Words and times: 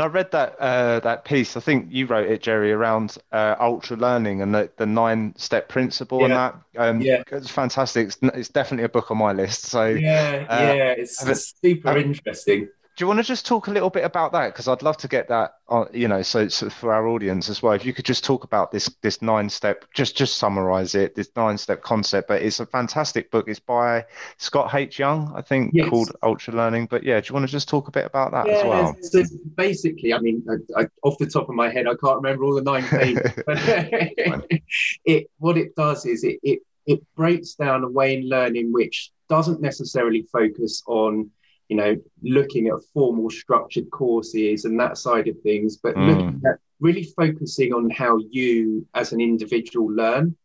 And 0.00 0.10
I 0.10 0.14
read 0.14 0.30
that 0.30 0.58
uh, 0.58 1.00
that 1.00 1.26
piece. 1.26 1.58
I 1.58 1.60
think 1.60 1.88
you 1.90 2.06
wrote 2.06 2.26
it, 2.30 2.40
Gerry, 2.40 2.72
around 2.72 3.18
uh, 3.32 3.54
ultra 3.60 3.98
learning 3.98 4.40
and 4.40 4.54
the, 4.54 4.70
the 4.78 4.86
nine 4.86 5.34
step 5.36 5.68
principle 5.68 6.20
Yeah. 6.20 6.24
and 6.24 6.34
that. 6.36 6.54
Um, 6.78 7.00
Yeah. 7.02 7.22
it's 7.30 7.50
fantastic. 7.50 8.06
It's, 8.06 8.18
it's 8.22 8.48
definitely 8.48 8.84
a 8.84 8.88
book 8.88 9.10
on 9.10 9.18
my 9.18 9.34
list. 9.34 9.66
So, 9.66 9.88
Yeah, 9.88 10.46
Uh, 10.48 10.74
yeah, 10.74 10.94
it's, 10.96 11.26
it's 11.26 11.54
super 11.62 11.98
interesting. 11.98 12.70
Do 13.00 13.04
you 13.04 13.08
want 13.08 13.18
to 13.18 13.24
just 13.24 13.46
talk 13.46 13.66
a 13.66 13.70
little 13.70 13.88
bit 13.88 14.04
about 14.04 14.30
that? 14.32 14.48
Because 14.48 14.68
I'd 14.68 14.82
love 14.82 14.98
to 14.98 15.08
get 15.08 15.26
that, 15.28 15.54
on, 15.68 15.88
you 15.90 16.06
know, 16.06 16.20
so, 16.20 16.48
so 16.48 16.68
for 16.68 16.92
our 16.92 17.08
audience 17.08 17.48
as 17.48 17.62
well. 17.62 17.72
If 17.72 17.86
you 17.86 17.94
could 17.94 18.04
just 18.04 18.24
talk 18.24 18.44
about 18.44 18.72
this 18.72 18.94
this 19.00 19.22
nine 19.22 19.48
step, 19.48 19.86
just 19.94 20.18
just 20.18 20.36
summarize 20.36 20.94
it, 20.94 21.14
this 21.14 21.30
nine 21.34 21.56
step 21.56 21.80
concept. 21.80 22.28
But 22.28 22.42
it's 22.42 22.60
a 22.60 22.66
fantastic 22.66 23.30
book. 23.30 23.48
It's 23.48 23.58
by 23.58 24.04
Scott 24.36 24.74
H. 24.74 24.98
Young, 24.98 25.32
I 25.34 25.40
think, 25.40 25.70
Yes. 25.72 25.88
called 25.88 26.12
Ultra 26.22 26.52
Learning. 26.52 26.84
But 26.84 27.02
yeah, 27.02 27.18
do 27.18 27.28
you 27.28 27.32
want 27.32 27.46
to 27.46 27.50
just 27.50 27.70
talk 27.70 27.88
a 27.88 27.90
bit 27.90 28.04
about 28.04 28.32
that 28.32 28.50
as 28.50 28.62
well? 28.64 28.94
so 29.00 29.24
basically, 29.56 30.12
I 30.12 30.18
mean, 30.18 30.44
I, 30.76 30.82
I, 30.82 30.86
off 31.02 31.16
the 31.16 31.24
top 31.24 31.48
of 31.48 31.54
my 31.54 31.70
head, 31.70 31.86
I 31.86 31.94
can't 32.04 32.16
remember 32.16 32.44
all 32.44 32.54
the 32.54 32.60
nine 32.60 32.84
pages. 32.84 33.32
but 33.46 34.44
it 35.06 35.30
what 35.38 35.56
it 35.56 35.74
does 35.74 36.04
is 36.04 36.22
it, 36.22 36.38
it 36.42 36.58
it 36.84 37.00
breaks 37.16 37.54
down 37.54 37.82
a 37.82 37.88
way 37.88 38.18
in 38.18 38.28
learning 38.28 38.74
which 38.74 39.10
doesn't 39.30 39.62
necessarily 39.62 40.28
focus 40.30 40.82
on 40.86 41.30
you 41.70 41.76
know 41.76 41.96
looking 42.22 42.66
at 42.66 42.84
formal 42.92 43.30
structured 43.30 43.88
courses 43.90 44.64
and 44.66 44.78
that 44.78 44.98
side 44.98 45.28
of 45.28 45.40
things, 45.40 45.76
but 45.76 45.96
Mm. 45.96 46.06
looking 46.08 46.42
at 46.50 46.58
really 46.80 47.04
focusing 47.16 47.72
on 47.72 47.88
how 47.90 48.18
you 48.30 48.86
as 48.94 49.12
an 49.12 49.20
individual 49.20 49.88
learn, 50.02 50.36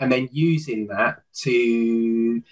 and 0.00 0.10
then 0.12 0.28
using 0.32 0.88
that 0.88 1.14
to 1.44 2.42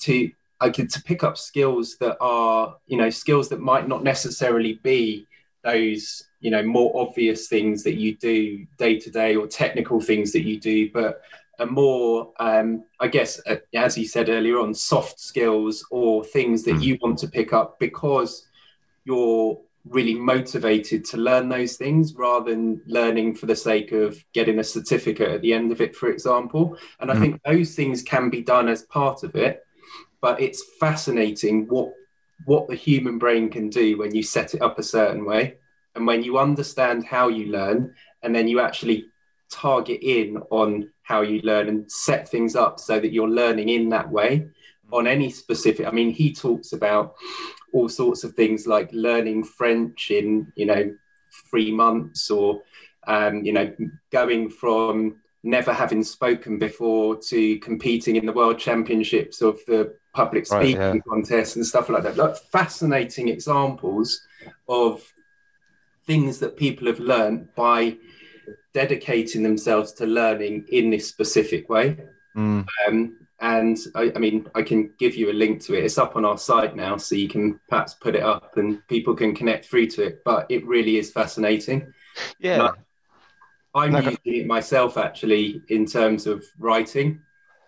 to 0.00 0.30
I 0.60 0.70
could 0.70 0.90
to 0.90 1.02
pick 1.02 1.22
up 1.22 1.38
skills 1.38 1.96
that 2.00 2.16
are, 2.20 2.76
you 2.86 2.98
know, 2.98 3.10
skills 3.10 3.48
that 3.48 3.60
might 3.60 3.86
not 3.88 4.02
necessarily 4.02 4.74
be 4.82 5.26
those, 5.62 6.24
you 6.40 6.50
know, 6.50 6.64
more 6.64 6.90
obvious 7.00 7.48
things 7.48 7.82
that 7.84 7.94
you 7.94 8.16
do 8.16 8.66
day 8.76 8.98
to 8.98 9.10
day 9.10 9.36
or 9.36 9.46
technical 9.46 10.00
things 10.00 10.32
that 10.32 10.42
you 10.42 10.58
do, 10.60 10.90
but 10.90 11.22
are 11.58 11.66
more, 11.66 12.32
um, 12.38 12.84
I 13.00 13.08
guess, 13.08 13.40
uh, 13.46 13.56
as 13.74 13.98
you 13.98 14.06
said 14.06 14.28
earlier 14.28 14.58
on, 14.58 14.74
soft 14.74 15.20
skills 15.20 15.84
or 15.90 16.24
things 16.24 16.64
that 16.64 16.76
Mm. 16.76 16.82
you 16.82 16.98
want 17.00 17.18
to 17.18 17.28
pick 17.28 17.52
up 17.52 17.78
because 17.78 18.46
you're 19.04 19.58
really 19.84 20.14
motivated 20.14 21.04
to 21.06 21.16
learn 21.16 21.48
those 21.48 21.76
things 21.76 22.14
rather 22.14 22.50
than 22.50 22.80
learning 22.86 23.34
for 23.34 23.46
the 23.46 23.56
sake 23.56 23.92
of 23.92 24.22
getting 24.34 24.58
a 24.58 24.64
certificate 24.64 25.30
at 25.30 25.40
the 25.40 25.52
end 25.52 25.72
of 25.72 25.80
it, 25.80 25.96
for 25.96 26.10
example. 26.10 26.76
And 27.00 27.10
I 27.10 27.14
Mm. 27.14 27.20
think 27.20 27.40
those 27.44 27.74
things 27.74 28.02
can 28.02 28.28
be 28.30 28.42
done 28.42 28.68
as 28.68 28.82
part 28.82 29.22
of 29.22 29.34
it 29.34 29.60
but 30.20 30.40
it's 30.40 30.64
fascinating 30.80 31.66
what 31.68 31.92
what 32.44 32.68
the 32.68 32.74
human 32.74 33.18
brain 33.18 33.50
can 33.50 33.68
do 33.68 33.98
when 33.98 34.14
you 34.14 34.22
set 34.22 34.54
it 34.54 34.62
up 34.62 34.78
a 34.78 34.82
certain 34.82 35.24
way 35.24 35.56
and 35.94 36.06
when 36.06 36.22
you 36.22 36.38
understand 36.38 37.04
how 37.04 37.28
you 37.28 37.46
learn 37.46 37.94
and 38.22 38.34
then 38.34 38.46
you 38.48 38.60
actually 38.60 39.06
target 39.50 40.00
in 40.02 40.36
on 40.50 40.90
how 41.02 41.22
you 41.22 41.40
learn 41.42 41.68
and 41.68 41.90
set 41.90 42.28
things 42.28 42.54
up 42.54 42.78
so 42.78 43.00
that 43.00 43.12
you're 43.12 43.28
learning 43.28 43.68
in 43.68 43.88
that 43.88 44.08
way 44.10 44.46
on 44.92 45.06
any 45.06 45.30
specific 45.30 45.86
i 45.86 45.90
mean 45.90 46.10
he 46.10 46.32
talks 46.32 46.72
about 46.72 47.14
all 47.72 47.88
sorts 47.88 48.24
of 48.24 48.34
things 48.34 48.66
like 48.66 48.88
learning 48.92 49.44
french 49.44 50.10
in 50.10 50.50
you 50.56 50.66
know 50.66 50.94
three 51.50 51.70
months 51.70 52.30
or 52.30 52.62
um, 53.06 53.44
you 53.44 53.52
know 53.52 53.74
going 54.10 54.50
from 54.50 55.16
never 55.42 55.72
having 55.72 56.02
spoken 56.02 56.58
before 56.58 57.16
to 57.16 57.58
competing 57.60 58.16
in 58.16 58.26
the 58.26 58.32
world 58.32 58.58
championships 58.58 59.40
of 59.40 59.58
the 59.66 59.94
public 60.12 60.50
Right, 60.50 60.62
speaking 60.62 60.80
yeah. 60.80 60.94
contests 61.08 61.56
and 61.56 61.64
stuff 61.64 61.88
like 61.88 62.02
that. 62.02 62.16
Like 62.16 62.36
fascinating 62.36 63.28
examples 63.28 64.20
of 64.68 65.02
things 66.06 66.38
that 66.40 66.56
people 66.56 66.86
have 66.86 66.98
learned 66.98 67.54
by 67.54 67.96
dedicating 68.80 69.42
themselves 69.42 69.88
to 69.92 70.04
learning 70.06 70.54
in 70.68 70.84
this 70.90 71.06
specific 71.14 71.68
way. 71.68 71.86
Mm. 72.36 72.64
Um, 72.86 72.98
and 73.40 73.76
I, 74.00 74.12
I 74.16 74.18
mean, 74.24 74.46
I 74.54 74.62
can 74.62 74.80
give 75.02 75.14
you 75.16 75.26
a 75.30 75.40
link 75.42 75.54
to 75.64 75.74
it. 75.74 75.84
It's 75.84 75.98
up 75.98 76.14
on 76.14 76.24
our 76.24 76.38
site 76.38 76.74
now, 76.76 76.96
so 76.96 77.16
you 77.16 77.28
can 77.34 77.58
perhaps 77.68 77.94
put 77.94 78.14
it 78.14 78.22
up 78.22 78.56
and 78.56 78.86
people 78.86 79.14
can 79.16 79.34
connect 79.34 79.66
through 79.66 79.88
to 79.94 80.02
it. 80.08 80.14
But 80.24 80.46
it 80.48 80.62
really 80.74 80.96
is 80.96 81.10
fascinating. 81.10 81.92
Yeah. 82.38 82.70
I'm 83.74 83.92
No, 83.92 83.98
using 83.98 84.34
it 84.40 84.46
myself 84.46 84.96
actually 84.96 85.62
in 85.68 85.84
terms 85.86 86.26
of 86.26 86.44
writing 86.66 87.08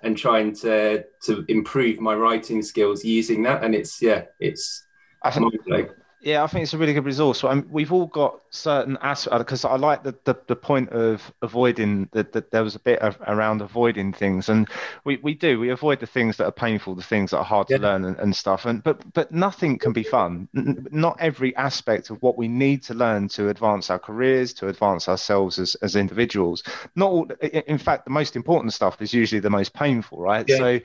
and 0.03 0.17
trying 0.17 0.55
to 0.65 1.05
to 1.27 1.33
improve 1.49 1.97
my 2.09 2.15
writing 2.15 2.63
skills 2.63 3.05
using 3.05 3.43
that. 3.47 3.65
And 3.65 3.75
it's 3.75 4.01
yeah, 4.01 4.23
it's 4.39 4.87
I 5.23 5.31
think, 5.31 5.43
mind-blowing. 5.43 5.91
Yeah, 6.23 6.45
I 6.45 6.49
think 6.49 6.65
it's 6.65 6.75
a 6.75 6.79
really 6.79 6.93
good 6.93 7.07
resource. 7.07 7.43
I 7.45 7.49
um, 7.49 7.67
we've 7.71 7.93
all 7.93 8.07
got 8.07 8.41
certain 8.51 8.99
aspects 9.01 9.39
because 9.39 9.65
uh, 9.65 9.71
I 9.71 9.77
like 9.77 10.03
the, 10.03 10.15
the, 10.25 10.35
the 10.49 10.57
point 10.57 10.91
of 10.91 11.33
avoiding 11.41 12.11
that 12.13 12.33
that 12.33 12.51
there 12.51 12.63
was 12.63 12.75
a 12.75 12.79
bit 12.79 12.99
of, 12.99 13.17
around 13.27 13.63
avoiding 13.63 14.13
things, 14.13 14.51
and 14.51 14.69
we, 15.05 15.17
we 15.23 15.33
do 15.33 15.59
we 15.59 15.71
avoid 15.71 15.99
the 15.99 16.07
things 16.07 16.37
that 16.37 16.45
are 16.45 16.53
painful, 16.53 16.95
the 16.95 17.03
things 17.03 17.31
that 17.31 17.39
are 17.39 17.45
hard 17.45 17.71
Yeah. 17.71 17.79
to 17.79 17.83
learn 17.85 18.05
and, 18.05 18.19
and 18.19 18.37
stuff. 18.37 18.67
And 18.67 18.83
but 18.83 19.01
but 19.15 19.33
nothing 19.33 19.79
can 19.79 19.95
be 19.95 20.03
fun. 20.03 20.47
Not 20.53 21.17
every 21.21 21.57
aspect 21.57 22.11
of 22.11 22.21
what 22.23 22.37
we 22.37 22.49
need 22.49 22.83
to 22.85 22.95
learn 22.95 23.29
to 23.29 23.49
advance 23.49 23.89
our 23.89 23.99
careers, 23.99 24.53
to 24.55 24.69
advance 24.69 25.09
ourselves 25.09 25.59
as 25.59 25.75
as 25.77 25.97
individuals. 25.97 26.63
Not 26.97 27.11
all. 27.11 27.31
In 27.41 27.79
fact, 27.79 28.05
the 28.05 28.11
most 28.11 28.37
important 28.37 28.75
stuff 28.75 29.01
is 29.01 29.15
usually 29.15 29.41
the 29.41 29.49
most 29.49 29.73
painful, 29.73 30.21
right? 30.21 30.47
Yeah. 30.47 30.59
So. 30.59 30.81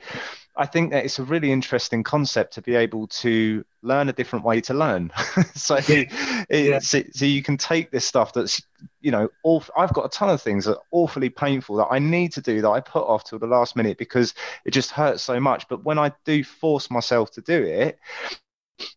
I 0.56 0.66
think 0.66 0.90
that 0.92 1.04
it's 1.04 1.18
a 1.18 1.24
really 1.24 1.52
interesting 1.52 2.02
concept 2.02 2.54
to 2.54 2.62
be 2.62 2.74
able 2.74 3.08
to 3.08 3.64
learn 3.82 4.08
a 4.08 4.12
different 4.12 4.44
way 4.44 4.60
to 4.62 4.74
learn. 4.74 5.12
so, 5.54 5.78
it, 5.88 6.10
Yeah. 6.50 6.78
so, 6.78 7.02
so 7.12 7.24
you 7.24 7.42
can 7.42 7.56
take 7.58 7.90
this 7.90 8.04
stuff 8.06 8.32
that's, 8.32 8.62
you 9.00 9.10
know, 9.10 9.28
I've 9.76 9.92
got 9.92 10.06
a 10.06 10.08
ton 10.08 10.30
of 10.30 10.40
things 10.40 10.64
that 10.64 10.76
are 10.76 10.82
awfully 10.92 11.28
painful 11.28 11.76
that 11.76 11.88
I 11.90 11.98
need 11.98 12.32
to 12.32 12.40
do 12.40 12.62
that 12.62 12.70
I 12.70 12.80
put 12.80 13.06
off 13.06 13.24
till 13.24 13.38
the 13.38 13.46
last 13.46 13.76
minute 13.76 13.98
because 13.98 14.34
it 14.64 14.70
just 14.70 14.90
hurts 14.90 15.22
so 15.22 15.38
much. 15.38 15.68
But 15.68 15.84
when 15.84 15.98
I 15.98 16.12
do 16.24 16.42
force 16.42 16.90
myself 16.90 17.30
to 17.32 17.42
do 17.42 17.62
it, 17.62 17.98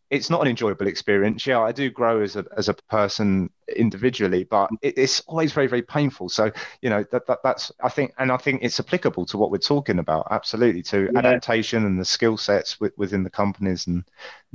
it's 0.09 0.29
not 0.29 0.41
an 0.41 0.47
enjoyable 0.47 0.88
experience. 0.88 1.45
Yeah, 1.45 1.62
I 1.62 1.72
do 1.72 1.90
grow 1.90 2.22
as 2.22 2.35
a 2.35 2.45
as 2.57 2.69
a 2.69 2.73
person 2.73 3.50
individually, 3.75 4.44
but 4.44 4.69
it, 4.81 4.97
it's 4.97 5.22
always 5.22 5.53
very 5.53 5.67
very 5.67 5.81
painful. 5.81 6.29
So 6.29 6.51
you 6.81 6.90
know 6.90 7.03
that, 7.12 7.28
that 7.28 7.40
that's 7.44 7.72
I 7.81 7.89
think, 7.89 8.13
and 8.18 8.31
I 8.31 8.38
think 8.38 8.63
it's 8.63 8.79
applicable 8.79 9.25
to 9.28 9.38
what 9.38 9.51
we're 9.51 9.57
talking 9.59 10.00
about. 10.00 10.28
Absolutely 10.31 10.81
to 10.84 11.09
Yeah. 11.13 11.19
adaptation 11.19 11.85
and 11.85 12.00
the 12.00 12.06
skill 12.06 12.38
sets 12.38 12.79
with, 12.79 12.94
within 12.97 13.23
the 13.23 13.29
companies 13.29 13.88
and, 13.88 14.03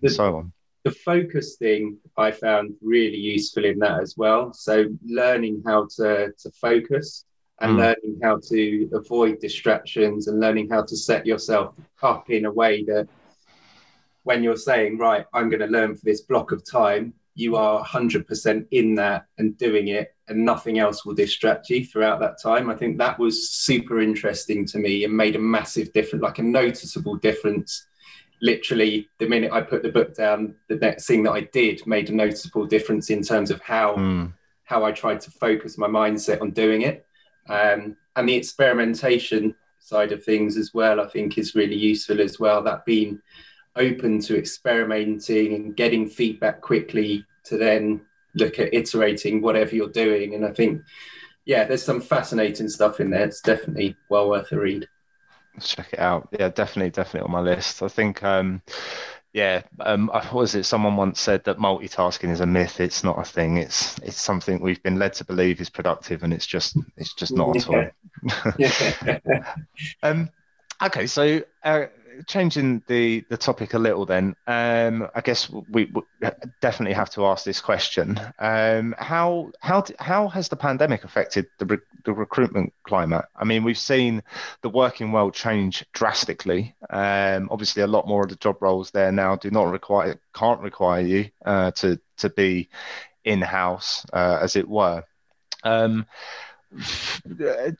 The- 0.02 0.08
and 0.08 0.16
so 0.16 0.36
on. 0.36 0.52
the 0.84 0.90
focus 0.90 1.56
thing 1.56 1.96
I 2.18 2.30
found 2.30 2.74
really 2.82 3.16
useful 3.16 3.64
in 3.64 3.78
that 3.78 4.00
as 4.02 4.16
well. 4.18 4.52
So 4.52 4.86
learning 5.06 5.62
how 5.66 5.86
to 5.96 6.32
to 6.38 6.50
focus 6.60 7.24
and 7.60 7.72
Mm. 7.72 7.78
learning 7.78 8.20
how 8.22 8.40
to 8.50 8.90
avoid 8.92 9.38
distractions 9.40 10.26
and 10.28 10.40
learning 10.40 10.68
how 10.70 10.82
to 10.82 10.96
set 10.96 11.24
yourself 11.24 11.74
up 12.02 12.28
in 12.28 12.44
a 12.44 12.52
way 12.52 12.84
that 12.84 13.08
when 14.24 14.42
you're 14.42 14.56
saying, 14.56 14.98
right, 14.98 15.24
I'm 15.32 15.48
going 15.48 15.60
to 15.60 15.66
learn 15.66 15.94
for 15.94 16.04
this 16.04 16.22
block 16.22 16.52
of 16.52 16.68
time, 16.68 17.14
you 17.34 17.56
are 17.56 17.84
100% 17.84 18.66
in 18.70 18.94
that 18.96 19.26
and 19.38 19.56
doing 19.58 19.88
it, 19.88 20.14
and 20.28 20.44
nothing 20.44 20.78
else 20.78 21.04
will 21.04 21.14
distract 21.14 21.68
you 21.68 21.84
throughout 21.84 22.20
that 22.20 22.40
time. 22.42 22.70
I 22.70 22.76
think 22.76 22.98
that 22.98 23.18
was 23.18 23.50
super 23.50 24.00
interesting 24.00 24.64
to 24.66 24.78
me 24.78 25.04
and 25.04 25.16
made 25.16 25.36
a 25.36 25.40
massive 25.40 25.92
difference, 25.92 26.22
like 26.22 26.38
a 26.38 26.42
noticeable 26.42 27.16
difference. 27.16 27.86
Literally, 28.40 29.08
the 29.18 29.28
minute 29.28 29.52
I 29.52 29.62
put 29.62 29.82
the 29.82 29.90
book 29.90 30.14
down, 30.14 30.54
the 30.68 30.76
next 30.76 31.06
thing 31.06 31.22
that 31.24 31.32
I 31.32 31.42
did 31.42 31.86
made 31.86 32.08
a 32.10 32.14
noticeable 32.14 32.66
difference 32.66 33.10
in 33.10 33.22
terms 33.22 33.50
of 33.50 33.60
how 33.60 33.96
Mm. 33.96 34.32
how 34.64 34.82
I 34.82 34.92
tried 34.92 35.20
to 35.22 35.30
focus 35.30 35.76
my 35.76 35.86
mindset 35.88 36.40
on 36.40 36.50
doing 36.50 36.82
it. 36.82 37.04
Um, 37.48 37.96
and 38.16 38.26
the 38.28 38.34
experimentation 38.34 39.54
side 39.78 40.12
of 40.12 40.24
things 40.24 40.56
as 40.56 40.72
well, 40.72 41.00
I 41.00 41.06
think 41.08 41.36
is 41.36 41.54
really 41.54 41.76
useful 41.76 42.20
as 42.22 42.40
well. 42.40 42.62
That 42.62 42.86
being 42.86 43.20
open 43.76 44.20
to 44.20 44.38
experimenting 44.38 45.54
and 45.54 45.76
getting 45.76 46.08
feedback 46.08 46.60
quickly 46.60 47.24
to 47.44 47.56
then 47.58 48.00
look 48.34 48.58
at 48.58 48.72
iterating 48.74 49.40
whatever 49.42 49.74
you're 49.74 49.88
doing. 49.88 50.34
And 50.34 50.44
I 50.44 50.52
think, 50.52 50.82
yeah, 51.44 51.64
there's 51.64 51.82
some 51.82 52.00
fascinating 52.00 52.68
stuff 52.68 53.00
in 53.00 53.10
there. 53.10 53.24
It's 53.24 53.40
definitely 53.40 53.96
well 54.08 54.28
worth 54.28 54.52
a 54.52 54.58
read. 54.58 54.88
Let's 55.54 55.74
check 55.74 55.92
it 55.92 55.98
out. 55.98 56.28
Yeah, 56.38 56.48
definitely, 56.48 56.90
definitely 56.90 57.26
on 57.26 57.30
my 57.32 57.40
list. 57.40 57.82
I 57.82 57.88
think, 57.88 58.22
um, 58.24 58.60
yeah, 59.32 59.62
um, 59.80 60.10
I- 60.12 60.24
what 60.26 60.34
was 60.34 60.54
it? 60.54 60.64
Someone 60.64 60.96
once 60.96 61.20
said 61.20 61.44
that 61.44 61.58
multitasking 61.58 62.30
is 62.30 62.40
a 62.40 62.46
myth. 62.46 62.80
It's 62.80 63.04
not 63.04 63.18
a 63.18 63.24
thing. 63.24 63.56
It's 63.56 63.98
it's 63.98 64.20
something 64.20 64.60
we've 64.60 64.82
been 64.82 64.98
led 64.98 65.12
to 65.14 65.24
believe 65.24 65.60
is 65.60 65.70
productive, 65.70 66.22
and 66.22 66.32
it's 66.32 66.46
just 66.46 66.76
it's 66.96 67.14
just 67.14 67.34
not 67.34 67.56
at 67.56 67.68
all. 67.68 67.86
Yeah. 68.58 69.18
Um, 70.02 70.30
okay, 70.82 71.06
so 71.06 71.42
uh, 71.64 71.86
changing 72.26 72.82
the 72.86 73.24
the 73.28 73.36
topic 73.36 73.74
a 73.74 73.78
little, 73.78 74.06
then 74.06 74.34
um, 74.46 75.08
I 75.14 75.20
guess 75.20 75.50
we, 75.50 75.86
we 75.86 76.02
definitely 76.60 76.94
have 76.94 77.10
to 77.10 77.26
ask 77.26 77.44
this 77.44 77.60
question: 77.60 78.20
um, 78.38 78.94
how 78.98 79.52
how 79.60 79.84
how 79.98 80.28
has 80.28 80.48
the 80.48 80.56
pandemic 80.56 81.04
affected 81.04 81.46
the 81.58 81.66
re- 81.66 81.78
the 82.04 82.12
recruitment 82.12 82.72
climate? 82.84 83.24
I 83.36 83.44
mean, 83.44 83.64
we've 83.64 83.78
seen 83.78 84.22
the 84.62 84.68
working 84.68 85.12
world 85.12 85.34
change 85.34 85.84
drastically. 85.92 86.74
Um, 86.90 87.48
obviously, 87.50 87.82
a 87.82 87.86
lot 87.86 88.08
more 88.08 88.22
of 88.22 88.30
the 88.30 88.36
job 88.36 88.56
roles 88.60 88.90
there 88.90 89.12
now 89.12 89.36
do 89.36 89.50
not 89.50 89.70
require 89.70 90.18
can't 90.34 90.60
require 90.60 91.00
you 91.00 91.30
uh, 91.44 91.70
to 91.72 92.00
to 92.18 92.30
be 92.30 92.68
in 93.24 93.40
house, 93.40 94.04
uh, 94.12 94.38
as 94.40 94.56
it 94.56 94.68
were. 94.68 95.04
Um, 95.62 96.06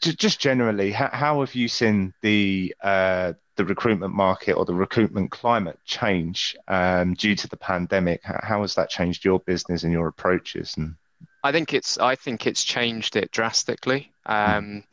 just 0.00 0.40
generally, 0.40 0.92
how, 0.92 1.10
how, 1.12 1.40
have 1.40 1.54
you 1.54 1.68
seen 1.68 2.14
the 2.22 2.74
uh, 2.82 3.34
the 3.56 3.64
recruitment 3.64 4.14
market 4.14 4.52
or 4.52 4.64
the 4.64 4.74
recruitment 4.74 5.30
climate 5.30 5.78
change 5.84 6.56
um, 6.68 7.14
due 7.14 7.34
to 7.36 7.48
the 7.48 7.56
pandemic? 7.56 8.20
How 8.24 8.62
has 8.62 8.74
that 8.74 8.90
changed 8.90 9.24
your 9.24 9.40
business 9.40 9.84
and 9.84 9.92
your 9.92 10.08
approaches? 10.08 10.76
And 10.76 10.96
I 11.44 11.52
think 11.52 11.74
it's 11.74 11.98
I 11.98 12.14
think 12.14 12.46
it's 12.46 12.64
changed 12.64 13.16
it 13.16 13.30
drastically. 13.30 14.10
Um, 14.26 14.84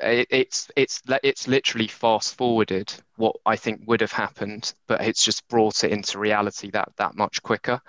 it, 0.00 0.28
it's 0.30 0.70
it's 0.76 1.02
it's 1.24 1.48
literally 1.48 1.88
fast 1.88 2.36
forwarded 2.36 2.92
what 3.16 3.34
I 3.44 3.56
think 3.56 3.82
would 3.86 4.00
have 4.00 4.12
happened, 4.12 4.72
but 4.86 5.00
it's 5.00 5.24
just 5.24 5.46
brought 5.48 5.82
it 5.82 5.90
into 5.90 6.20
reality 6.20 6.70
that 6.70 6.92
that 6.96 7.16
much 7.16 7.42
quicker. 7.42 7.82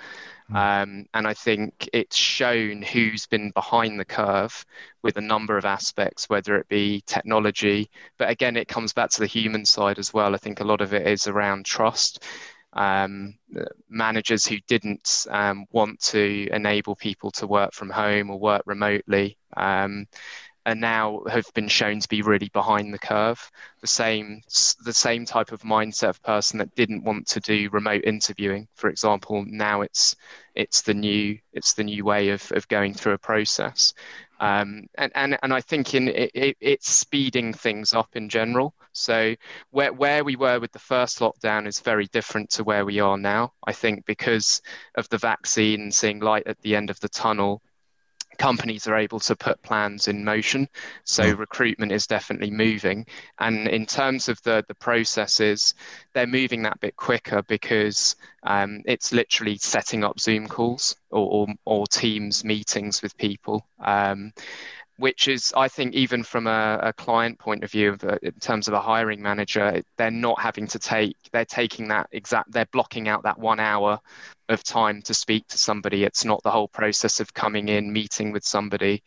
Hmm. 0.49 0.55
Um, 0.55 1.05
and 1.13 1.27
I 1.27 1.33
think 1.33 1.89
it's 1.93 2.15
shown 2.15 2.81
who's 2.81 3.27
been 3.27 3.51
behind 3.51 3.99
the 3.99 4.05
curve 4.05 4.65
with 5.03 5.17
a 5.17 5.21
number 5.21 5.57
of 5.57 5.65
aspects, 5.65 6.29
whether 6.29 6.57
it 6.57 6.67
be 6.67 7.01
technology, 7.05 7.89
but 8.17 8.29
again, 8.29 8.57
it 8.57 8.67
comes 8.67 8.93
back 8.93 9.11
to 9.11 9.19
the 9.19 9.27
human 9.27 9.65
side 9.65 9.99
as 9.99 10.13
well. 10.13 10.33
I 10.33 10.37
think 10.37 10.59
a 10.59 10.65
lot 10.65 10.81
of 10.81 10.93
it 10.93 11.07
is 11.07 11.27
around 11.27 11.65
trust 11.65 12.23
um, 12.73 13.35
managers 13.89 14.45
who 14.45 14.57
didn't 14.67 15.25
um, 15.29 15.65
want 15.71 15.99
to 16.01 16.47
enable 16.51 16.95
people 16.95 17.31
to 17.31 17.47
work 17.47 17.73
from 17.73 17.89
home 17.89 18.29
or 18.29 18.39
work 18.39 18.61
remotely 18.65 19.37
um, 19.57 20.07
and 20.65 20.81
now 20.81 21.23
have 21.29 21.45
been 21.53 21.67
shown 21.67 21.99
to 21.99 22.07
be 22.07 22.21
really 22.21 22.49
behind 22.53 22.93
the 22.93 22.99
curve. 22.99 23.49
The 23.81 23.87
same, 23.87 24.41
the 24.83 24.93
same 24.93 25.25
type 25.25 25.51
of 25.51 25.61
mindset 25.61 26.09
of 26.09 26.23
person 26.23 26.59
that 26.59 26.75
didn't 26.75 27.03
want 27.03 27.27
to 27.27 27.39
do 27.39 27.69
remote 27.71 28.03
interviewing, 28.05 28.67
for 28.75 28.89
example, 28.89 29.43
now 29.45 29.81
it's 29.81 30.15
it's 30.55 30.81
the 30.81 30.93
new 30.93 31.37
it's 31.53 31.73
the 31.73 31.83
new 31.83 32.03
way 32.03 32.29
of, 32.29 32.51
of 32.53 32.67
going 32.67 32.93
through 32.93 33.13
a 33.13 33.17
process. 33.17 33.93
Um, 34.41 34.87
and, 34.95 35.11
and, 35.15 35.37
and 35.43 35.53
I 35.53 35.59
think 35.61 35.93
in 35.93 36.07
it, 36.07 36.31
it, 36.33 36.57
it's 36.61 36.89
speeding 36.89 37.51
things 37.53 37.93
up 37.93 38.15
in 38.15 38.29
general. 38.29 38.73
So 38.93 39.35
where, 39.71 39.91
where 39.91 40.23
we 40.23 40.35
were 40.35 40.59
with 40.59 40.71
the 40.71 40.79
first 40.79 41.19
lockdown 41.19 41.67
is 41.67 41.79
very 41.81 42.07
different 42.07 42.49
to 42.51 42.63
where 42.63 42.85
we 42.85 42.99
are 42.99 43.17
now. 43.17 43.53
I 43.65 43.73
think 43.73 44.05
because 44.05 44.61
of 44.95 45.09
the 45.09 45.17
vaccine, 45.17 45.91
seeing 45.91 46.19
light 46.19 46.47
at 46.47 46.59
the 46.61 46.75
end 46.75 46.89
of 46.89 46.99
the 47.01 47.09
tunnel, 47.09 47.61
companies 48.39 48.87
are 48.87 48.97
able 48.97 49.19
to 49.19 49.35
put 49.35 49.61
plans 49.61 50.07
in 50.07 50.23
motion. 50.23 50.67
So 51.03 51.23
mm. 51.23 51.37
recruitment 51.37 51.91
is 51.91 52.07
definitely 52.07 52.49
moving. 52.49 53.05
And 53.37 53.67
in 53.67 53.85
terms 53.85 54.29
of 54.29 54.41
the, 54.41 54.65
the 54.67 54.73
processes, 54.73 55.75
they're 56.13 56.25
moving 56.25 56.63
that 56.63 56.79
bit 56.79 56.95
quicker 56.95 57.43
because 57.43 58.15
um, 58.43 58.81
it's 58.85 59.11
literally 59.11 59.57
setting 59.57 60.03
up 60.03 60.19
Zoom 60.19 60.47
calls 60.47 60.95
or, 61.11 61.47
or, 61.47 61.47
or 61.65 61.87
Teams 61.87 62.43
meetings 62.43 63.03
with 63.03 63.15
people. 63.17 63.67
Um, 63.79 64.33
which 64.99 65.29
is, 65.29 65.53
I 65.55 65.69
think, 65.69 65.95
even 65.95 66.23
from 66.23 66.45
a, 66.45 66.79
a 66.83 66.93
client 66.93 67.39
point 67.39 67.63
of 67.63 67.71
view, 67.71 67.93
of, 67.93 68.03
uh, 68.03 68.17
in 68.21 68.33
terms 68.33 68.67
of 68.67 68.73
a 68.73 68.81
hiring 68.81 69.21
manager, 69.21 69.81
they're 69.97 70.11
not 70.11 70.39
having 70.41 70.67
to 70.67 70.79
take, 70.79 71.15
they're 71.31 71.45
taking 71.45 71.87
that 71.87 72.07
exact, 72.11 72.51
they're 72.51 72.67
blocking 72.73 73.07
out 73.07 73.23
that 73.23 73.39
one 73.39 73.61
hour 73.61 73.99
of 74.49 74.61
time 74.63 75.01
to 75.03 75.13
speak 75.13 75.47
to 75.47 75.57
somebody. 75.57 76.03
It's 76.03 76.25
not 76.25 76.43
the 76.43 76.51
whole 76.51 76.67
process 76.67 77.21
of 77.21 77.33
coming 77.33 77.69
in, 77.69 77.93
meeting 77.93 78.33
with 78.33 78.43
somebody 78.43 79.01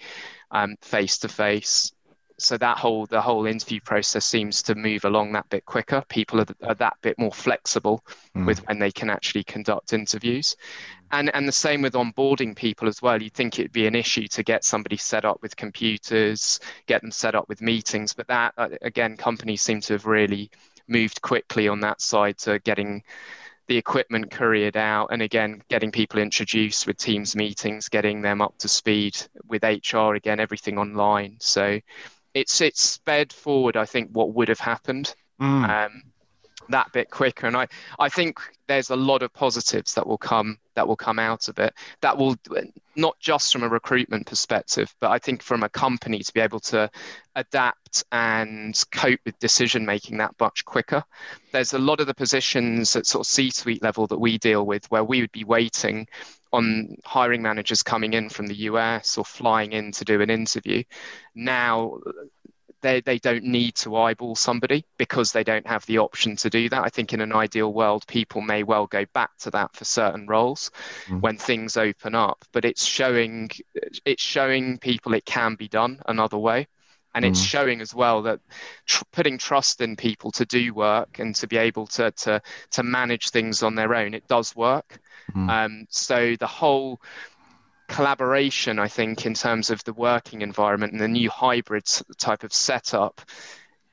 face 0.81 1.19
to 1.19 1.29
face. 1.29 1.93
So 2.39 2.57
that 2.59 2.79
whole 2.79 3.07
the 3.07 3.21
whole 3.21 3.47
interview 3.47 3.81
process 3.85 4.25
seems 4.25 4.63
to 4.63 4.75
move 4.75 5.05
along 5.05 5.33
that 5.33 5.49
bit 5.49 5.65
quicker. 5.65 6.03
People 6.09 6.41
are, 6.41 6.47
are 6.65 6.75
that 6.77 6.95
bit 7.03 7.19
more 7.19 7.31
flexible 7.31 8.03
mm. 8.35 8.47
with 8.47 8.67
when 8.67 8.79
they 8.79 8.91
can 8.91 9.11
actually 9.11 9.45
conduct 9.45 9.93
interviews, 9.93 10.57
and 11.13 11.35
and 11.35 11.47
the 11.47 11.53
same 11.53 11.83
with 11.83 11.93
onboarding 11.93 12.57
people 12.57 12.89
as 12.89 13.01
well. 13.03 13.23
You'd 13.23 13.35
think 13.35 13.59
it'd 13.59 13.73
be 13.73 13.87
an 13.87 13.95
issue 13.95 14.27
to 14.29 14.43
get 14.43 14.65
somebody 14.65 14.97
set 14.97 15.25
up 15.25 15.41
with 15.43 15.57
computers, 15.57 16.59
get 16.87 17.03
them 17.03 17.11
set 17.11 17.35
up 17.35 17.49
with 17.49 17.61
meetings, 17.61 18.13
but 18.15 18.27
that 18.29 18.55
uh, 18.57 18.71
again, 18.81 19.17
companies 19.17 19.63
seem 19.63 19.81
to 19.83 19.93
have 19.93 20.07
really 20.07 20.51
moved 20.89 21.23
quickly 21.23 21.69
on 21.69 21.81
that 21.81 22.01
side 22.01 22.39
to 22.39 22.59
getting 22.61 23.03
the 23.69 23.77
equipment 23.77 24.31
couriered 24.31 24.77
out 24.77 25.07
and 25.13 25.23
again 25.23 25.63
getting 25.69 25.93
people 25.93 26.19
introduced 26.19 26.87
with 26.87 26.97
teams 26.97 27.37
meetings 27.37 27.89
getting 27.89 28.21
them 28.21 28.43
up 28.43 28.59
to 28.59 28.69
speed 28.69 29.17
with 29.47 29.63
hr 29.63 30.15
again 30.15 30.41
everything 30.41 30.79
online 30.79 31.37
so 31.39 31.79
it's 32.35 32.61
it's 32.61 32.83
sped 32.83 33.33
forward 33.33 33.77
i 33.77 33.87
think 33.87 34.11
what 34.13 34.35
would 34.35 34.49
have 34.49 34.59
happened 34.59 35.15
mm. 35.41 35.87
um, 35.87 36.03
that 36.69 36.93
bit 36.93 37.09
quicker 37.09 37.47
and 37.47 37.57
i 37.57 37.67
i 38.01 38.09
think 38.09 38.41
there's 38.67 38.91
a 38.91 38.97
lot 38.97 39.23
of 39.23 39.33
positives 39.33 39.95
that 39.95 40.07
will 40.07 40.19
come 40.19 40.59
that 40.75 40.87
will 40.87 40.97
come 40.97 41.19
out 41.19 41.49
of 41.49 41.59
it 41.59 41.75
that 42.01 42.17
will 42.17 42.37
not 42.97 43.19
just 43.21 43.53
from 43.53 43.63
a 43.63 43.69
recruitment 43.69 44.27
perspective 44.27 44.95
but 45.01 45.11
i 45.11 45.19
think 45.19 45.43
from 45.43 45.63
a 45.63 45.69
company 45.69 46.21
to 46.21 46.33
be 46.33 46.41
able 46.41 46.61
to 46.61 46.91
adapt 47.37 48.05
and 48.13 48.83
cope 48.93 49.21
with 49.25 49.39
decision 49.39 49.85
making 49.85 50.19
that 50.19 50.35
much 50.41 50.65
quicker 50.65 51.03
there's 51.53 51.73
a 51.73 51.79
lot 51.79 52.01
of 52.01 52.07
the 52.07 52.15
positions 52.15 52.95
at 52.97 53.07
sort 53.07 53.27
of 53.27 53.31
c 53.31 53.51
suite 53.51 53.83
level 53.83 54.07
that 54.07 54.19
we 54.19 54.39
deal 54.39 54.67
with 54.67 54.85
where 54.91 55.05
we 55.05 55.21
would 55.21 55.33
be 55.33 55.45
waiting 55.45 56.07
on 56.53 56.95
hiring 57.05 57.41
managers 57.41 57.83
coming 57.83 58.13
in 58.13 58.29
from 58.29 58.47
the 58.47 58.55
US 58.55 59.17
or 59.17 59.25
flying 59.25 59.73
in 59.73 59.91
to 59.93 60.05
do 60.05 60.21
an 60.21 60.29
interview. 60.29 60.83
Now 61.35 61.99
they, 62.83 63.01
they 63.01 63.19
don't 63.19 63.45
need 63.45 63.75
to 63.77 63.97
eyeball 63.97 64.35
somebody 64.35 64.85
because 64.99 65.33
they 65.33 65.45
don't 65.45 65.67
have 65.67 65.87
the 65.87 65.99
option 65.99 66.37
to 66.37 66.51
do 66.51 66.69
that. 66.69 66.83
I 66.85 66.89
think 66.89 67.13
in 67.13 67.21
an 67.21 67.33
ideal 67.33 67.73
world, 67.73 68.07
people 68.07 68.41
may 68.41 68.63
well 68.63 68.87
go 68.87 69.05
back 69.15 69.31
to 69.41 69.51
that 69.53 69.75
for 69.75 69.85
certain 69.85 70.27
roles 70.27 70.71
mm. 71.07 71.21
when 71.21 71.39
things 71.39 71.77
open 71.77 72.15
up. 72.15 72.45
But 72.53 72.65
it's 72.65 72.85
showing 72.85 73.51
it's 74.05 74.23
showing 74.23 74.79
people 74.79 75.15
it 75.15 75.25
can 75.25 75.55
be 75.55 75.69
done 75.69 76.01
another 76.07 76.39
way, 76.39 76.67
and 77.15 77.25
mm. 77.25 77.29
it's 77.29 77.41
showing 77.41 77.81
as 77.81 77.95
well 77.95 78.23
that 78.23 78.41
tr- 78.87 79.05
putting 79.13 79.39
trust 79.39 79.81
in 79.81 79.97
people 79.97 80.31
to 80.33 80.45
do 80.45 80.75
work 80.75 81.19
and 81.19 81.35
to 81.37 81.47
be 81.47 81.57
able 81.57 81.87
to 81.87 82.11
to 82.11 82.43
to 82.73 82.83
manage 82.83 83.31
things 83.31 83.63
on 83.63 83.75
their 83.75 83.95
own, 83.95 84.15
it 84.15 84.27
does 84.29 84.55
work. 84.57 85.01
Mm. 85.35 85.49
Um, 85.49 85.87
so 85.89 86.37
the 86.39 86.47
whole 86.47 87.01
collaboration, 87.93 88.79
I 88.79 88.89
think, 88.89 89.27
in 89.27 89.35
terms 89.35 89.71
of 89.71 89.85
the 89.85 89.93
working 89.93 90.43
environment 90.43 90.93
and 90.93 91.01
the 91.01 91.09
new 91.09 91.31
hybrid 91.31 91.85
type 92.19 92.45
of 92.45 92.53
setup, 92.53 93.21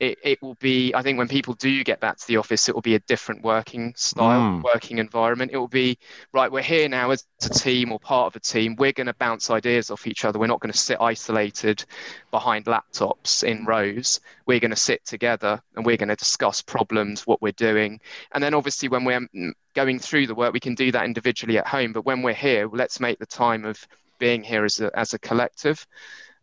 it, 0.00 0.18
it 0.24 0.42
will 0.42 0.54
be, 0.54 0.94
I 0.94 1.02
think, 1.02 1.18
when 1.18 1.28
people 1.28 1.52
do 1.54 1.84
get 1.84 2.00
back 2.00 2.16
to 2.16 2.26
the 2.26 2.38
office, 2.38 2.70
it 2.70 2.74
will 2.74 2.80
be 2.80 2.94
a 2.94 3.00
different 3.00 3.42
working 3.44 3.92
style, 3.96 4.40
mm. 4.40 4.62
working 4.62 4.96
environment. 4.96 5.50
It 5.52 5.58
will 5.58 5.68
be, 5.68 5.98
right, 6.32 6.50
we're 6.50 6.62
here 6.62 6.88
now 6.88 7.10
as 7.10 7.26
a 7.44 7.50
team 7.50 7.92
or 7.92 8.00
part 8.00 8.28
of 8.28 8.34
a 8.34 8.40
team. 8.40 8.76
We're 8.76 8.92
going 8.92 9.08
to 9.08 9.14
bounce 9.14 9.50
ideas 9.50 9.90
off 9.90 10.06
each 10.06 10.24
other. 10.24 10.38
We're 10.38 10.46
not 10.46 10.60
going 10.60 10.72
to 10.72 10.78
sit 10.78 10.96
isolated 11.02 11.84
behind 12.30 12.64
laptops 12.64 13.44
in 13.44 13.66
rows. 13.66 14.20
We're 14.46 14.58
going 14.58 14.70
to 14.70 14.76
sit 14.76 15.04
together 15.04 15.60
and 15.76 15.84
we're 15.84 15.98
going 15.98 16.08
to 16.08 16.16
discuss 16.16 16.62
problems, 16.62 17.26
what 17.26 17.42
we're 17.42 17.52
doing. 17.52 18.00
And 18.32 18.42
then 18.42 18.54
obviously, 18.54 18.88
when 18.88 19.04
we're 19.04 19.28
going 19.74 19.98
through 19.98 20.28
the 20.28 20.34
work, 20.34 20.54
we 20.54 20.60
can 20.60 20.74
do 20.74 20.90
that 20.92 21.04
individually 21.04 21.58
at 21.58 21.66
home. 21.66 21.92
But 21.92 22.06
when 22.06 22.22
we're 22.22 22.32
here, 22.32 22.70
let's 22.72 23.00
make 23.00 23.18
the 23.18 23.26
time 23.26 23.66
of 23.66 23.86
being 24.18 24.42
here 24.42 24.64
as 24.64 24.80
a, 24.80 24.90
as 24.98 25.12
a 25.12 25.18
collective. 25.18 25.86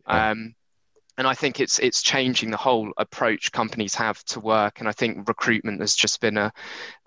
Um, 0.06 0.54
and 1.18 1.26
I 1.26 1.34
think 1.34 1.58
it's 1.58 1.80
it's 1.80 2.00
changing 2.00 2.52
the 2.52 2.56
whole 2.56 2.92
approach 2.96 3.50
companies 3.50 3.94
have 3.96 4.24
to 4.26 4.40
work. 4.40 4.78
And 4.78 4.88
I 4.88 4.92
think 4.92 5.28
recruitment 5.28 5.80
has 5.80 5.96
just 5.96 6.20
been 6.20 6.38
a 6.38 6.52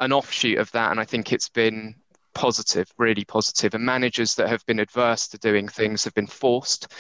an 0.02 0.12
offshoot 0.12 0.60
of 0.60 0.70
that. 0.74 0.92
And 0.92 1.00
I 1.00 1.06
think 1.06 1.32
it's 1.32 1.50
been 1.50 1.96
positive, 2.34 2.92
really 2.98 3.24
positive. 3.24 3.74
And 3.74 3.86
managers 3.86 4.36
that 4.36 4.50
have 4.50 4.66
been 4.66 4.80
adverse 4.80 5.30
to 5.30 5.38
doing 5.38 5.70
things 5.70 6.04
have 6.04 6.14
been 6.14 6.28
forced 6.28 6.94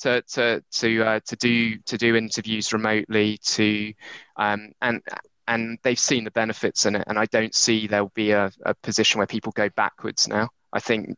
to 0.00 0.22
to 0.22 0.62
to 0.72 1.02
uh, 1.04 1.20
to 1.28 1.36
do 1.36 1.78
to 1.78 1.96
do 1.96 2.16
interviews 2.16 2.72
remotely 2.72 3.38
to 3.44 3.92
um, 4.36 4.72
and 4.82 5.02
and 5.46 5.78
they've 5.84 5.98
seen 5.98 6.24
the 6.24 6.32
benefits 6.32 6.84
in 6.84 6.96
it. 6.96 7.04
And 7.06 7.16
I 7.16 7.26
don't 7.26 7.54
see 7.54 7.86
there'll 7.86 8.12
be 8.14 8.32
a, 8.32 8.50
a 8.64 8.74
position 8.74 9.18
where 9.18 9.26
people 9.26 9.52
go 9.52 9.68
backwards 9.70 10.26
now. 10.26 10.48
I 10.72 10.80
think 10.80 11.16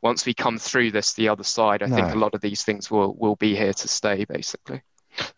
once 0.00 0.26
we 0.26 0.34
come 0.34 0.58
through 0.58 0.90
this, 0.90 1.14
the 1.14 1.28
other 1.28 1.44
side, 1.44 1.82
I 1.82 1.86
no. 1.86 1.96
think 1.96 2.12
a 2.12 2.18
lot 2.18 2.34
of 2.34 2.40
these 2.40 2.62
things 2.62 2.90
will 2.90 3.14
will 3.14 3.36
be 3.36 3.54
here 3.56 3.72
to 3.72 3.88
stay. 3.88 4.24
Basically, 4.24 4.82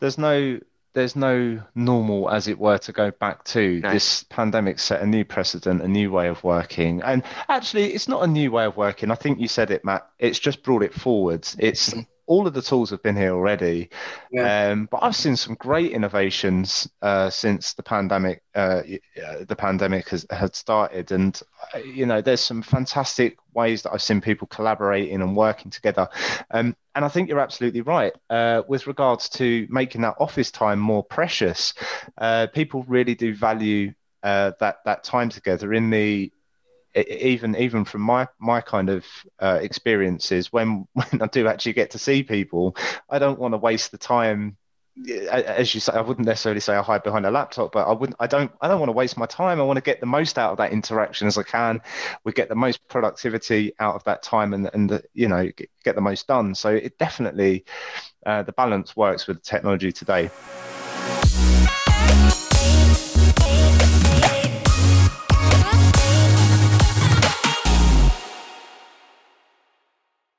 there's 0.00 0.18
no 0.18 0.58
there's 0.94 1.16
no 1.16 1.60
normal, 1.74 2.30
as 2.30 2.46
it 2.46 2.58
were, 2.58 2.78
to 2.78 2.92
go 2.92 3.10
back 3.10 3.44
to. 3.44 3.80
No. 3.80 3.90
This 3.90 4.24
pandemic 4.24 4.78
set 4.78 5.02
a 5.02 5.06
new 5.06 5.24
precedent, 5.24 5.82
a 5.82 5.88
new 5.88 6.10
way 6.10 6.28
of 6.28 6.42
working, 6.44 7.02
and 7.02 7.22
actually, 7.48 7.92
it's 7.92 8.08
not 8.08 8.22
a 8.22 8.26
new 8.26 8.50
way 8.50 8.64
of 8.64 8.76
working. 8.76 9.10
I 9.10 9.16
think 9.16 9.40
you 9.40 9.48
said 9.48 9.70
it, 9.70 9.84
Matt. 9.84 10.08
It's 10.18 10.38
just 10.38 10.62
brought 10.62 10.82
it 10.82 10.94
forwards. 10.94 11.56
It's 11.58 11.90
mm-hmm 11.90 12.00
all 12.26 12.46
of 12.46 12.54
the 12.54 12.62
tools 12.62 12.90
have 12.90 13.02
been 13.02 13.16
here 13.16 13.32
already. 13.32 13.90
Yeah. 14.30 14.70
Um, 14.70 14.88
but 14.90 15.02
I've 15.02 15.16
seen 15.16 15.36
some 15.36 15.54
great 15.54 15.92
innovations 15.92 16.88
uh, 17.02 17.30
since 17.30 17.74
the 17.74 17.82
pandemic. 17.82 18.42
Uh, 18.54 18.82
the 19.46 19.56
pandemic 19.56 20.08
has 20.08 20.26
had 20.30 20.54
started, 20.54 21.12
and 21.12 21.40
uh, 21.74 21.78
you 21.78 22.06
know, 22.06 22.20
there's 22.20 22.40
some 22.40 22.62
fantastic 22.62 23.36
ways 23.52 23.82
that 23.82 23.92
I've 23.92 24.02
seen 24.02 24.20
people 24.20 24.46
collaborating 24.48 25.20
and 25.22 25.36
working 25.36 25.70
together. 25.70 26.08
Um, 26.50 26.76
and 26.94 27.04
I 27.04 27.08
think 27.08 27.28
you're 27.28 27.40
absolutely 27.40 27.80
right 27.80 28.12
uh, 28.30 28.62
with 28.68 28.86
regards 28.86 29.28
to 29.30 29.66
making 29.70 30.02
that 30.02 30.16
office 30.18 30.50
time 30.50 30.78
more 30.78 31.02
precious. 31.02 31.74
Uh, 32.18 32.46
people 32.52 32.84
really 32.88 33.14
do 33.14 33.34
value 33.34 33.92
uh, 34.22 34.52
that 34.58 34.78
that 34.84 35.04
time 35.04 35.28
together 35.28 35.74
in 35.74 35.90
the 35.90 36.32
even 36.96 37.56
even 37.56 37.84
from 37.84 38.02
my 38.02 38.28
my 38.38 38.60
kind 38.60 38.90
of 38.90 39.04
uh, 39.40 39.58
experiences, 39.60 40.52
when 40.52 40.86
when 40.92 41.22
I 41.22 41.26
do 41.26 41.48
actually 41.48 41.74
get 41.74 41.90
to 41.92 41.98
see 41.98 42.22
people, 42.22 42.76
I 43.10 43.18
don't 43.18 43.38
want 43.38 43.54
to 43.54 43.58
waste 43.58 43.90
the 43.90 43.98
time 43.98 44.56
as 45.28 45.74
you 45.74 45.80
say, 45.80 45.92
I 45.92 46.00
wouldn't 46.00 46.26
necessarily 46.26 46.60
say 46.60 46.74
I 46.76 46.82
hide 46.82 47.02
behind 47.02 47.26
a 47.26 47.30
laptop, 47.30 47.72
but 47.72 47.88
I 47.88 47.92
wouldn't. 47.92 48.16
I 48.20 48.26
don't. 48.26 48.52
I 48.60 48.68
don't 48.68 48.78
want 48.78 48.88
to 48.88 48.94
waste 48.94 49.16
my 49.16 49.26
time. 49.26 49.60
I 49.60 49.64
want 49.64 49.76
to 49.76 49.82
get 49.82 50.00
the 50.00 50.06
most 50.06 50.38
out 50.38 50.52
of 50.52 50.58
that 50.58 50.72
interaction 50.72 51.26
as 51.26 51.36
I 51.36 51.42
can. 51.42 51.80
We 52.24 52.32
get 52.32 52.48
the 52.48 52.54
most 52.54 52.86
productivity 52.88 53.72
out 53.80 53.96
of 53.96 54.04
that 54.04 54.22
time, 54.22 54.54
and 54.54 54.70
and 54.72 54.90
the, 54.90 55.02
you 55.12 55.28
know 55.28 55.50
get, 55.84 55.94
the 55.94 56.00
most 56.00 56.28
done. 56.28 56.54
So 56.54 56.70
it 56.70 56.96
definitely 56.98 57.64
uh, 58.24 58.44
the 58.44 58.52
balance 58.52 58.96
works 58.96 59.26
with 59.26 59.42
technology 59.42 59.90
today. 59.90 60.30